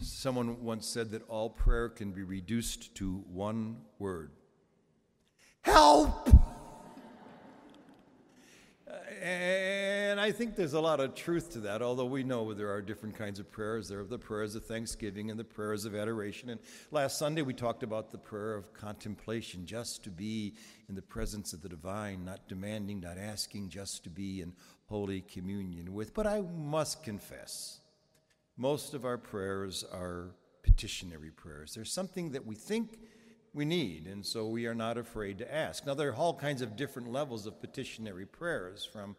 [0.00, 4.30] Someone once said that all prayer can be reduced to one word
[5.62, 6.30] Help!
[8.88, 12.70] Uh, and I think there's a lot of truth to that, although we know there
[12.70, 13.88] are different kinds of prayers.
[13.88, 16.48] There are the prayers of thanksgiving and the prayers of adoration.
[16.48, 16.60] And
[16.90, 20.54] last Sunday we talked about the prayer of contemplation, just to be
[20.88, 24.54] in the presence of the divine, not demanding, not asking, just to be in
[24.86, 26.14] holy communion with.
[26.14, 27.80] But I must confess,
[28.58, 31.74] most of our prayers are petitionary prayers.
[31.74, 32.98] There's something that we think
[33.54, 35.86] we need, and so we are not afraid to ask.
[35.86, 39.16] Now, there are all kinds of different levels of petitionary prayers from,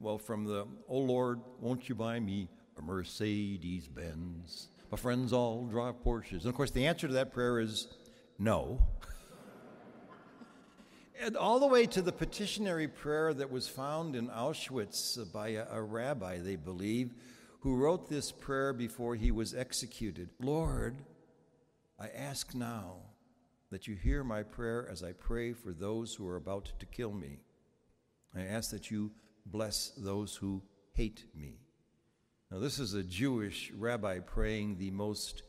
[0.00, 4.68] well, from the, oh Lord, won't you buy me a Mercedes Benz?
[4.90, 6.40] My friends all drive Porsches.
[6.40, 7.86] And of course, the answer to that prayer is
[8.38, 8.82] no.
[11.20, 15.66] and all the way to the petitionary prayer that was found in Auschwitz by a,
[15.70, 17.14] a rabbi, they believe,
[17.62, 20.96] who wrote this prayer before he was executed Lord,
[21.98, 22.96] I ask now
[23.70, 27.12] that you hear my prayer as I pray for those who are about to kill
[27.12, 27.38] me.
[28.34, 29.12] I ask that you
[29.46, 30.62] bless those who
[30.94, 31.60] hate me.
[32.50, 35.42] Now, this is a Jewish rabbi praying the most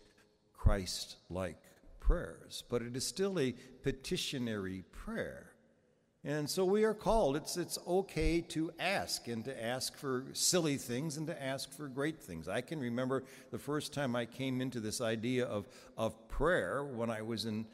[0.53, 1.58] Christ like
[2.00, 5.53] prayers, but it is still a petitionary prayer.
[6.25, 7.35] And so we are called.
[7.35, 11.89] It's, it's okay to ask and to ask for silly things and to ask for
[11.89, 12.47] great things.
[12.47, 17.09] I can remember the first time I came into this idea of, of prayer when
[17.09, 17.66] I was in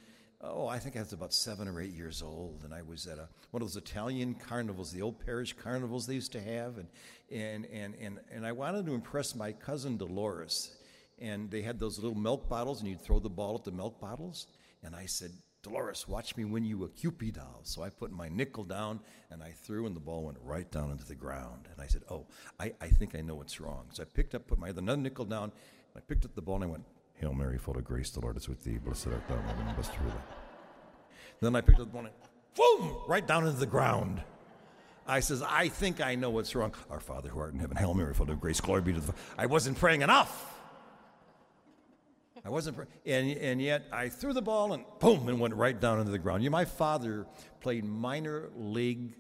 [0.41, 3.17] oh, I think I was about seven or eight years old, and I was at
[3.17, 6.87] a, one of those Italian carnivals, the old parish carnivals they used to have, and,
[7.31, 10.75] and, and, and, and I wanted to impress my cousin Dolores.
[11.21, 13.99] And they had those little milk bottles, and you'd throw the ball at the milk
[13.99, 14.47] bottles.
[14.83, 15.31] And I said,
[15.61, 17.59] Dolores, watch me win you a Kewpie doll.
[17.63, 20.89] So I put my nickel down and I threw, and the ball went right down
[20.89, 21.67] into the ground.
[21.71, 22.27] And I said, Oh,
[22.59, 23.87] I, I think I know what's wrong.
[23.91, 26.55] So I picked up, put my other nickel down, and I picked up the ball,
[26.55, 26.85] and I went,
[27.15, 28.77] Hail Mary, full of grace, the Lord is with thee.
[28.77, 30.13] Blessed art thou among blessed fruit
[31.41, 32.13] Then I picked up the ball and
[32.55, 34.21] boom, right down into the ground.
[35.05, 36.73] I says, I think I know what's wrong.
[36.89, 39.13] Our Father who art in heaven, Hail Mary, full of grace, glory be to the.
[39.37, 40.58] I wasn't praying enough.
[42.49, 45.99] I wasn't, and, and yet I threw the ball and boom, and went right down
[45.99, 46.41] into the ground.
[46.41, 47.27] You know, my father
[47.59, 49.13] played minor league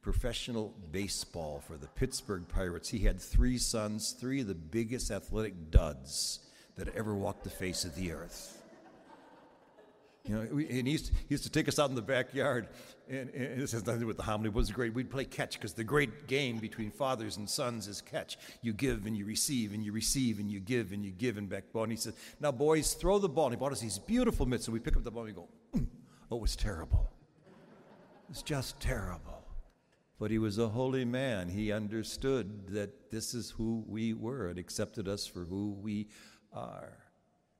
[0.00, 2.88] professional baseball for the Pittsburgh Pirates.
[2.88, 6.40] He had three sons, three of the biggest athletic duds
[6.76, 8.57] that ever walked the face of the earth.
[10.24, 12.68] You know, and he used, to, he used to take us out in the backyard,
[13.08, 14.92] and, and, this has nothing to do with the homily, it was great.
[14.92, 18.36] We'd play catch because the great game between fathers and sons is catch.
[18.60, 21.48] You give and you receive, and you receive and you give and you give and
[21.48, 21.84] back ball.
[21.84, 23.46] And he said, Now, boys, throw the ball.
[23.46, 25.42] And he bought us these beautiful mitts, and we pick up the ball and we
[25.42, 25.86] go, mm.
[26.30, 27.10] Oh, it was terrible.
[27.46, 29.46] It was just terrible.
[30.18, 31.48] But he was a holy man.
[31.48, 36.08] He understood that this is who we were and accepted us for who we
[36.52, 36.98] are.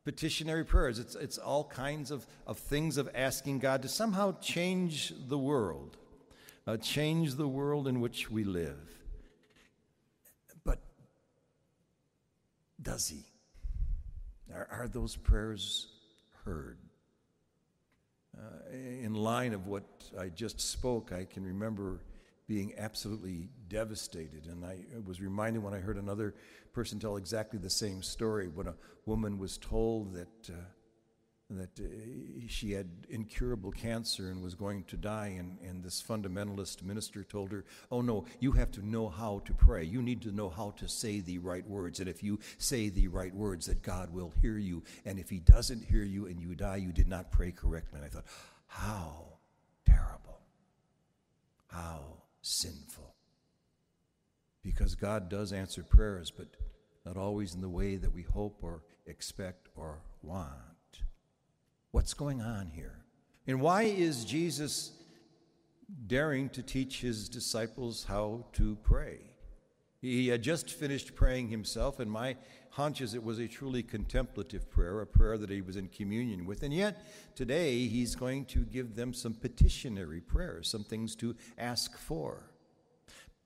[0.08, 5.12] Petitionary prayers, it's, it's all kinds of, of things of asking God to somehow change
[5.28, 5.98] the world,
[6.66, 8.78] uh, change the world in which we live.
[10.64, 10.78] But
[12.80, 13.26] does He?
[14.50, 15.88] Are, are those prayers
[16.46, 16.78] heard?
[18.34, 19.84] Uh, in line of what
[20.18, 22.00] I just spoke, I can remember
[22.48, 24.46] being absolutely devastated.
[24.46, 26.34] And I was reminded when I heard another
[26.72, 28.74] person tell exactly the same story when a
[29.06, 30.50] woman was told that.
[30.50, 30.56] Uh,
[31.50, 31.84] that uh,
[32.46, 37.50] she had incurable cancer and was going to die, and, and this fundamentalist minister told
[37.50, 39.82] her, Oh, no, you have to know how to pray.
[39.82, 42.00] You need to know how to say the right words.
[42.00, 44.82] And if you say the right words, that God will hear you.
[45.06, 47.98] And if He doesn't hear you and you die, you did not pray correctly.
[47.98, 48.26] And I thought,
[48.66, 49.38] How
[49.86, 50.40] terrible.
[51.68, 53.14] How sinful.
[54.62, 56.48] Because God does answer prayers, but
[57.04, 60.52] not always in the way that we hope or expect or want.
[61.90, 63.04] What's going on here?
[63.46, 64.92] And why is Jesus
[66.06, 69.20] daring to teach his disciples how to pray?
[70.00, 72.36] He had just finished praying himself, and my
[72.70, 76.46] hunch is it was a truly contemplative prayer, a prayer that he was in communion
[76.46, 76.62] with.
[76.62, 77.04] And yet,
[77.34, 82.50] today, he's going to give them some petitionary prayers, some things to ask for.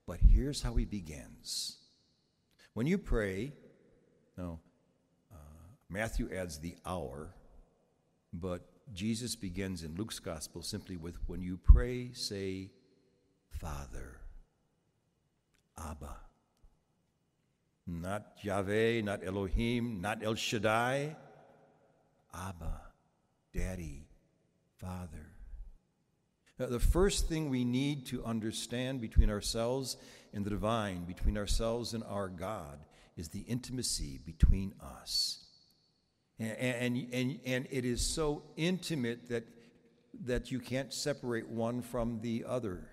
[0.06, 1.78] But here's how he begins.
[2.74, 3.52] When you pray,
[4.36, 4.60] no,
[5.32, 5.36] uh,
[5.88, 7.34] Matthew adds the hour,
[8.32, 8.62] but
[8.92, 12.72] Jesus begins in Luke's gospel simply with when you pray, say,
[13.48, 14.20] Father,
[15.78, 16.16] Abba.
[17.86, 21.16] Not Yahweh, not Elohim, not El Shaddai.
[22.34, 22.80] Abba,
[23.52, 24.06] Daddy,
[24.78, 25.28] Father.
[26.58, 29.96] The first thing we need to understand between ourselves
[30.32, 32.78] and the divine, between ourselves and our God,
[33.16, 35.44] is the intimacy between us.
[36.38, 39.44] And, and, and, and it is so intimate that,
[40.24, 42.88] that you can't separate one from the other.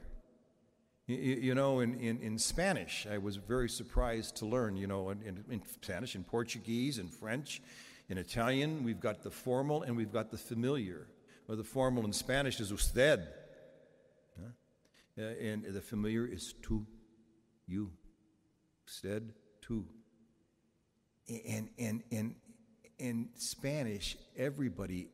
[1.09, 5.09] You, you know, in, in, in Spanish, I was very surprised to learn, you know,
[5.09, 7.63] in, in Spanish, in Portuguese, in French,
[8.09, 11.07] in Italian, we've got the formal and we've got the familiar.
[11.47, 13.27] Well, the formal in Spanish is usted.
[15.17, 16.85] Uh, and the familiar is tu,
[17.65, 17.91] you.
[18.87, 19.85] Usted, tu.
[21.27, 22.35] And, and, and
[22.99, 25.09] in Spanish, everybody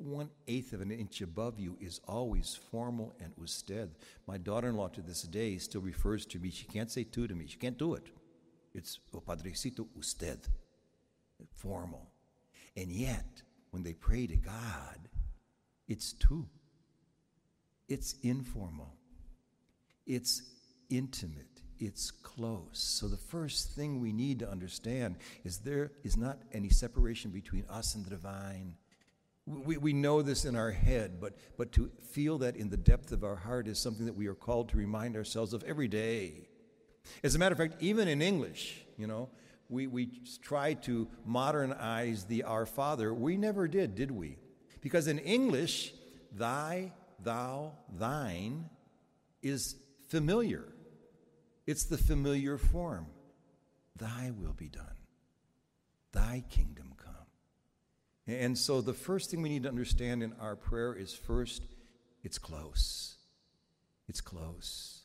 [0.00, 3.90] one eighth of an inch above you is always formal and usted.
[4.26, 6.50] My daughter in law to this day still refers to me.
[6.50, 7.46] She can't say tu to me.
[7.46, 8.04] She can't do it.
[8.74, 10.40] It's o padrecito usted,
[11.54, 12.08] formal.
[12.76, 15.08] And yet, when they pray to God,
[15.88, 16.48] it's tu.
[17.88, 18.94] It's informal.
[20.06, 20.42] It's
[20.88, 21.46] intimate.
[21.78, 22.78] It's close.
[22.78, 27.64] So, the first thing we need to understand is there is not any separation between
[27.68, 28.76] us and the divine.
[29.46, 33.10] We, we know this in our head, but, but to feel that in the depth
[33.10, 36.48] of our heart is something that we are called to remind ourselves of every day.
[37.24, 39.28] As a matter of fact, even in English, you know,
[39.68, 40.10] we, we
[40.42, 43.14] try to modernize the Our Father.
[43.14, 44.36] We never did, did we?
[44.80, 45.94] Because in English,
[46.32, 46.92] thy,
[47.22, 48.68] thou, thine
[49.42, 49.76] is
[50.08, 50.64] familiar.
[51.66, 53.06] It's the familiar form.
[53.96, 54.96] Thy will be done,
[56.12, 56.89] thy kingdom.
[58.26, 61.62] And so the first thing we need to understand in our prayer is first,
[62.22, 63.16] it's close.
[64.08, 65.02] It's close.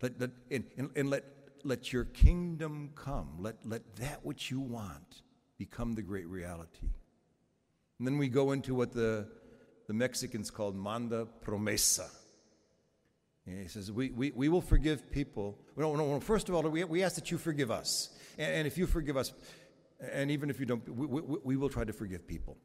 [0.00, 1.24] Let, let, and, and, and let
[1.64, 3.36] let your kingdom come.
[3.38, 5.22] Let, let that which you want
[5.58, 6.88] become the great reality.
[7.98, 9.26] And then we go into what the,
[9.86, 12.08] the Mexicans called manda promesa.
[13.46, 15.58] And he says, we, we, we will forgive people.
[15.76, 18.10] No, no, no, first of all, we, we ask that you forgive us.
[18.36, 19.32] And, and if you forgive us,
[20.00, 22.56] and even if you don't, we, we, we will try to forgive people.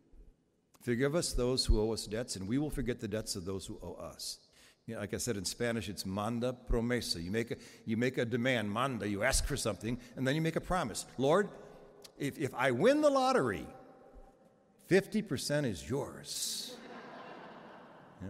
[0.81, 3.65] Forgive us those who owe us debts, and we will forget the debts of those
[3.65, 4.39] who owe us.
[4.85, 7.23] You know, like I said in Spanish, it's manda promesa.
[7.23, 10.41] You make, a, you make a demand, manda, you ask for something, and then you
[10.41, 11.05] make a promise.
[11.17, 11.49] Lord,
[12.19, 13.65] if, if I win the lottery,
[14.89, 16.75] 50% is yours.
[18.21, 18.27] yeah?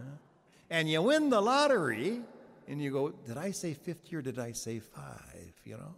[0.69, 2.21] And you win the lottery,
[2.67, 5.53] and you go, Did I say 50 or did I say five?
[5.65, 5.95] You know?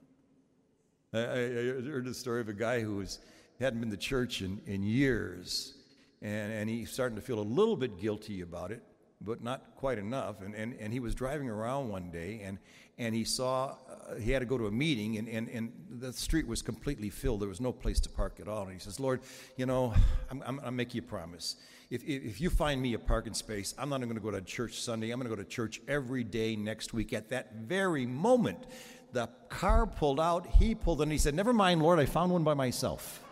[1.17, 3.19] I, heard the story of a guy who was,
[3.59, 5.73] hadn't been to church in, in years,
[6.21, 8.83] and, and he's starting to feel a little bit guilty about it
[9.21, 10.41] but not quite enough.
[10.41, 12.57] And, and, and he was driving around one day and,
[12.97, 16.13] and he saw, uh, he had to go to a meeting and, and, and the
[16.13, 17.41] street was completely filled.
[17.41, 18.63] There was no place to park at all.
[18.63, 19.21] And he says, Lord,
[19.57, 19.93] you know,
[20.29, 21.55] I'm, I'm, I'll make you a promise.
[21.89, 24.81] If, if you find me a parking space, I'm not going to go to church
[24.81, 25.11] Sunday.
[25.11, 27.13] I'm going to go to church every day next week.
[27.13, 28.65] At that very moment,
[29.13, 30.47] the car pulled out.
[30.47, 31.09] He pulled in.
[31.09, 33.23] He said, Never mind, Lord, I found one by myself.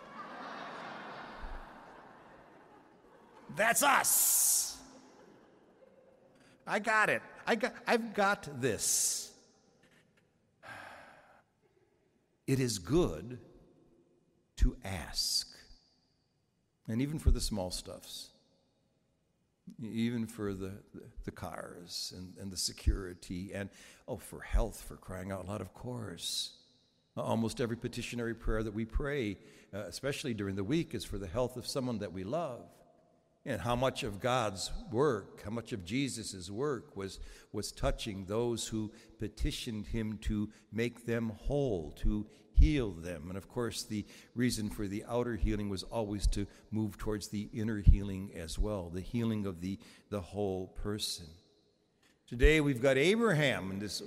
[3.56, 4.78] That's us.
[6.66, 7.22] I got it.
[7.46, 9.32] I got, I've got this.
[12.46, 13.38] It is good
[14.56, 15.48] to ask.
[16.88, 18.30] And even for the small stuffs,
[19.82, 20.72] even for the,
[21.24, 23.70] the, cars and, and the security, and
[24.06, 26.52] oh, for health, for crying out loud, of course.
[27.16, 29.38] Almost every petitionary prayer that we pray,
[29.72, 32.62] uh, especially during the week, is for the health of someone that we love
[33.46, 37.18] and how much of God's work, how much of Jesus' work was,
[37.52, 43.24] was touching those who petitioned him to make them whole, to heal them.
[43.28, 47.48] And of course, the reason for the outer healing was always to move towards the
[47.52, 51.26] inner healing as well, the healing of the, the whole person.
[52.26, 54.02] Today we've got Abraham and this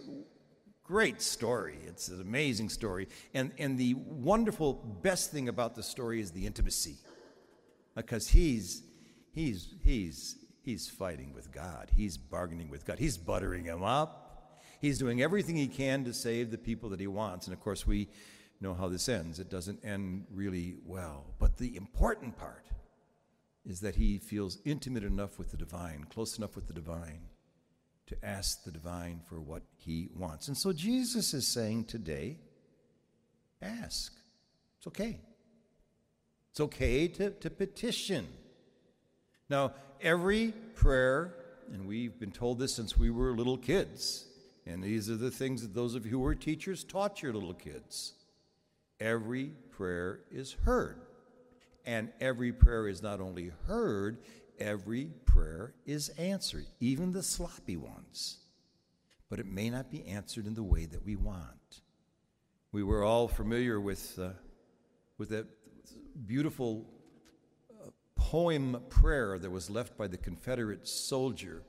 [0.83, 1.77] great story.
[1.85, 3.07] It's an amazing story.
[3.35, 6.95] And, and the wonderful, best thing about the story is the intimacy.
[7.95, 8.83] Because he's
[9.37, 11.91] He's, he's, he's fighting with God.
[11.95, 12.97] He's bargaining with God.
[12.97, 14.59] He's buttering him up.
[14.81, 17.45] He's doing everything he can to save the people that he wants.
[17.45, 18.09] And of course, we
[18.61, 19.39] know how this ends.
[19.39, 21.35] It doesn't end really well.
[21.37, 22.65] But the important part
[23.63, 27.21] is that he feels intimate enough with the divine, close enough with the divine,
[28.07, 30.47] to ask the divine for what he wants.
[30.47, 32.39] And so Jesus is saying today,
[33.61, 34.13] ask.
[34.79, 35.19] It's okay.
[36.49, 38.25] It's okay to, to petition.
[39.49, 41.33] Now, every prayer,
[41.71, 44.25] and we've been told this since we were little kids,
[44.65, 47.53] and these are the things that those of you who were teachers taught your little
[47.53, 48.13] kids.
[48.99, 50.99] Every prayer is heard.
[51.85, 54.17] And every prayer is not only heard,
[54.59, 58.39] every prayer is answered, even the sloppy ones.
[59.29, 61.81] But it may not be answered in the way that we want.
[62.73, 64.31] We were all familiar with, uh,
[65.17, 65.47] with that
[66.25, 66.85] beautiful
[68.31, 71.63] poem prayer that was left by the Confederate soldier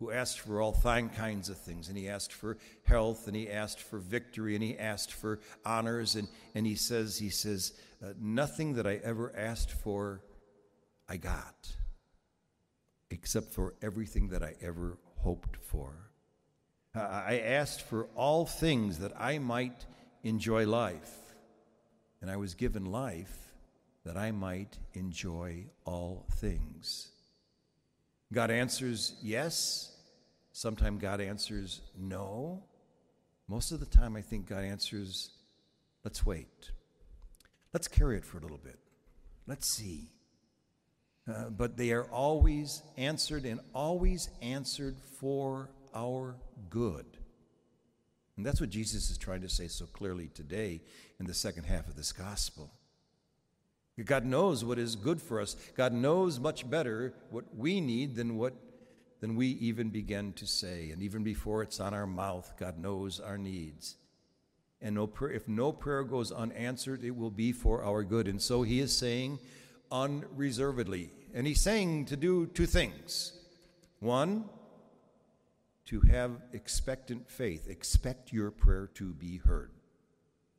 [0.00, 1.88] who asked for all kinds of things.
[1.88, 6.16] And he asked for health, and he asked for victory, and he asked for honors.
[6.16, 6.26] And,
[6.56, 7.74] and he says, he says,
[8.04, 10.20] uh, nothing that I ever asked for,
[11.08, 11.70] I got,
[13.10, 15.92] except for everything that I ever hoped for.
[16.92, 19.86] Uh, I asked for all things that I might
[20.24, 21.14] enjoy life,
[22.20, 23.49] and I was given life
[24.04, 27.08] that I might enjoy all things.
[28.32, 29.92] God answers yes.
[30.52, 32.64] Sometimes God answers no.
[33.48, 35.30] Most of the time, I think God answers,
[36.04, 36.70] let's wait.
[37.72, 38.78] Let's carry it for a little bit.
[39.46, 40.10] Let's see.
[41.28, 46.36] Uh, but they are always answered and always answered for our
[46.68, 47.06] good.
[48.36, 50.80] And that's what Jesus is trying to say so clearly today
[51.18, 52.70] in the second half of this gospel.
[54.04, 55.56] God knows what is good for us.
[55.76, 58.54] God knows much better what we need than what
[59.20, 60.90] than we even begin to say.
[60.90, 63.96] And even before it's on our mouth, God knows our needs.
[64.80, 68.26] And no prayer, if no prayer goes unanswered, it will be for our good.
[68.26, 69.38] And so he is saying
[69.92, 71.10] unreservedly.
[71.34, 73.34] And he's saying to do two things.
[73.98, 74.46] One,
[75.86, 77.68] to have expectant faith.
[77.68, 79.70] Expect your prayer to be heard.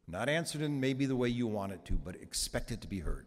[0.07, 2.99] Not answered in maybe the way you want it to, but expect it to be
[2.99, 3.25] heard.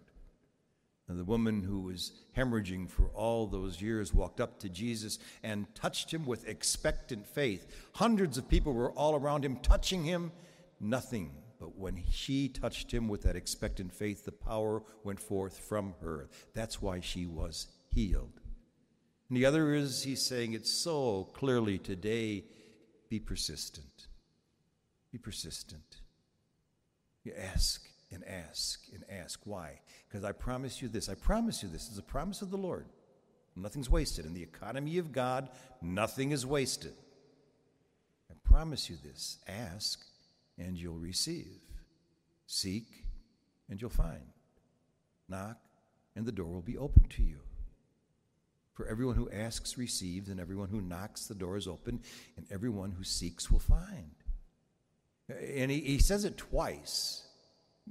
[1.07, 5.73] And the woman who was hemorrhaging for all those years walked up to Jesus and
[5.75, 7.67] touched him with expectant faith.
[7.93, 10.33] Hundreds of people were all around him touching him.
[10.81, 11.33] Nothing.
[11.61, 16.29] But when she touched him with that expectant faith, the power went forth from her.
[16.55, 18.41] That's why she was healed.
[19.29, 22.45] And the other is, he's saying it so clearly today
[23.09, 24.09] be persistent.
[25.13, 26.01] Be persistent.
[27.25, 29.41] You ask and ask and ask.
[29.45, 29.81] Why?
[30.09, 31.09] Because I promise you this.
[31.09, 31.89] I promise you this.
[31.89, 32.87] It's a promise of the Lord.
[33.57, 34.27] Nothing's wasted.
[34.27, 35.49] In the economy of God,
[35.81, 36.95] nothing is wasted.
[38.31, 39.39] I promise you this.
[39.47, 40.05] Ask
[40.59, 41.61] and you'll receive.
[42.47, 42.87] Seek
[43.69, 44.23] and you'll find.
[45.29, 45.59] Knock
[46.17, 47.39] and the door will be open to you.
[48.73, 52.01] For everyone who asks receives, and everyone who knocks the door is open,
[52.37, 54.11] and everyone who seeks will find.
[55.29, 57.24] And he, he says it twice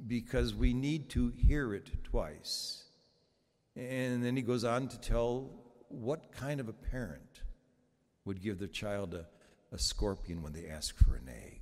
[0.08, 2.84] because we need to hear it twice.
[3.76, 5.50] And then he goes on to tell
[5.90, 7.42] what kind of a parent
[8.26, 9.26] would give their child a,
[9.74, 11.62] a scorpion when they ask for an egg.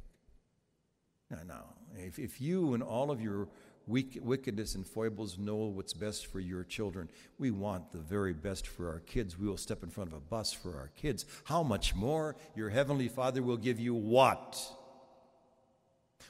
[1.29, 1.63] No, no.
[1.95, 3.47] If, if you and all of your
[3.88, 7.09] weak, wickedness and foibles know what's best for your children,
[7.39, 9.38] we want the very best for our kids.
[9.38, 11.25] We will step in front of a bus for our kids.
[11.45, 14.61] How much more your Heavenly Father will give you what?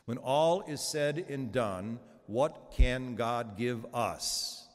[0.05, 4.67] When all is said and done, what can God give us?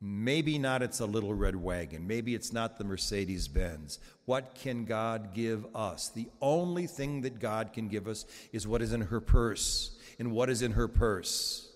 [0.00, 2.06] Maybe not it's a little red wagon.
[2.06, 3.98] Maybe it's not the Mercedes Benz.
[4.26, 6.10] What can God give us?
[6.10, 9.98] The only thing that God can give us is what is in her purse.
[10.18, 11.70] And what is in her purse?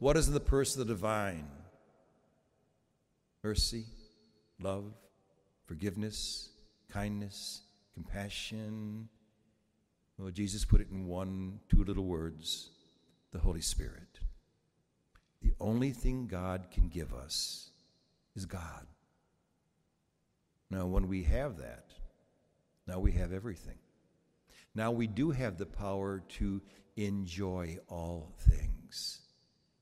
[0.00, 1.46] What is in the purse of the divine?
[3.42, 3.84] Mercy,
[4.60, 4.92] love,
[5.66, 6.50] forgiveness,
[6.90, 7.62] kindness,
[7.94, 9.08] compassion,
[10.18, 12.70] well, Jesus put it in one, two little words
[13.32, 14.20] the Holy Spirit.
[15.42, 17.70] The only thing God can give us
[18.36, 18.86] is God.
[20.70, 21.90] Now, when we have that,
[22.86, 23.78] now we have everything.
[24.74, 26.60] Now we do have the power to
[26.96, 29.20] enjoy all things.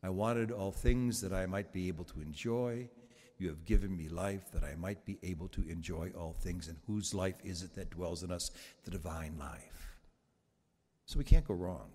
[0.03, 2.89] I wanted all things that I might be able to enjoy.
[3.39, 6.69] You have given me life that I might be able to enjoy all things.
[6.69, 8.51] And whose life is it that dwells in us?
[8.85, 9.92] The divine life.
[11.07, 11.91] So we can't go wrong.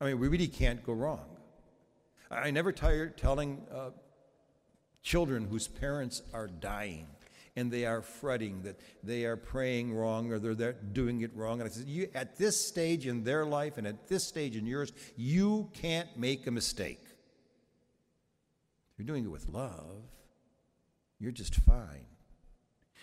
[0.00, 1.36] I mean, we really can't go wrong.
[2.30, 3.90] I never tire telling uh,
[5.02, 7.06] children whose parents are dying
[7.56, 11.60] and they are fretting that they are praying wrong or they're they're doing it wrong.
[11.60, 14.66] And I said, you, at this stage in their life and at this stage in
[14.66, 17.04] yours, you can't make a mistake.
[18.96, 20.02] You're doing it with love.
[21.18, 22.06] You're just fine.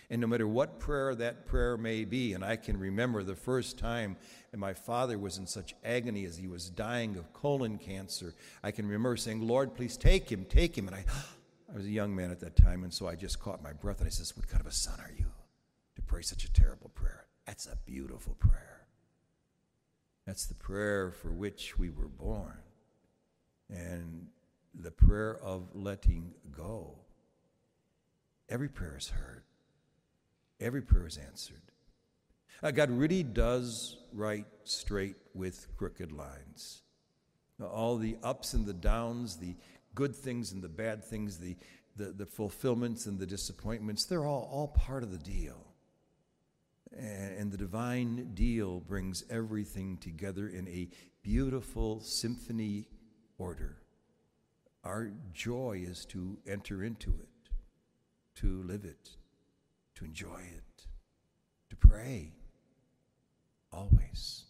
[0.09, 3.77] And no matter what prayer that prayer may be, and I can remember the first
[3.77, 4.17] time
[4.55, 8.85] my father was in such agony as he was dying of colon cancer, I can
[8.85, 10.87] remember saying, Lord, please take him, take him.
[10.87, 11.05] And I,
[11.71, 13.99] I was a young man at that time, and so I just caught my breath
[13.99, 15.27] and I says, What kind of a son are you
[15.95, 17.25] to pray such a terrible prayer?
[17.45, 18.87] That's a beautiful prayer.
[20.25, 22.57] That's the prayer for which we were born.
[23.69, 24.27] And
[24.73, 26.95] the prayer of letting go.
[28.47, 29.43] Every prayer is heard.
[30.59, 31.61] Every prayer is answered.
[32.61, 36.81] Uh, God really does write straight with crooked lines.
[37.61, 39.55] all the ups and the downs, the
[39.95, 41.55] good things and the bad things, the,
[41.95, 45.65] the, the fulfillments and the disappointments, they're all, all part of the deal.
[46.97, 50.89] And, and the divine deal brings everything together in a
[51.21, 52.87] beautiful symphony
[53.37, 53.77] order.
[54.83, 57.49] Our joy is to enter into it,
[58.35, 59.17] to live it,
[59.99, 60.85] to enjoy it,
[61.69, 62.31] to pray
[63.71, 64.48] always.